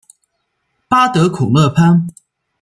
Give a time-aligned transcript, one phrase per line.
[0.87, 2.07] 巴德孔勒潘。